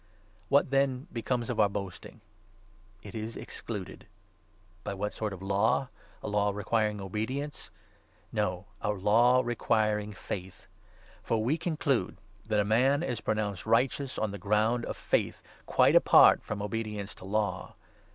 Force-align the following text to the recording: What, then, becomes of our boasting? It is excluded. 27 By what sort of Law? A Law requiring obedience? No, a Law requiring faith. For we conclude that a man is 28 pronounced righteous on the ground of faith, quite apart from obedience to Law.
What, 0.49 0.71
then, 0.71 1.05
becomes 1.13 1.51
of 1.51 1.59
our 1.59 1.69
boasting? 1.69 2.21
It 3.03 3.13
is 3.13 3.37
excluded. 3.37 4.07
27 4.83 4.83
By 4.83 4.93
what 4.95 5.13
sort 5.13 5.31
of 5.31 5.43
Law? 5.43 5.89
A 6.23 6.27
Law 6.27 6.49
requiring 6.55 6.99
obedience? 6.99 7.69
No, 8.31 8.65
a 8.81 8.89
Law 8.89 9.43
requiring 9.45 10.13
faith. 10.13 10.65
For 11.21 11.43
we 11.43 11.55
conclude 11.55 12.17
that 12.47 12.59
a 12.59 12.65
man 12.65 13.03
is 13.03 13.19
28 13.19 13.23
pronounced 13.25 13.65
righteous 13.67 14.17
on 14.17 14.31
the 14.31 14.39
ground 14.39 14.85
of 14.85 14.97
faith, 14.97 15.43
quite 15.67 15.95
apart 15.95 16.41
from 16.41 16.63
obedience 16.63 17.13
to 17.13 17.25
Law. 17.25 17.75